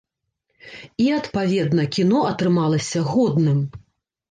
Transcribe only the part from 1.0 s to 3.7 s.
І, адпаведна, кіно атрымалася годным.